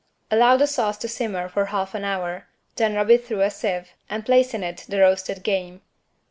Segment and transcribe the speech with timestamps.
[0.31, 3.89] Allow the sauce to simmer for half an hour then rub it through a sieve
[4.09, 5.81] and place in it the roasted game.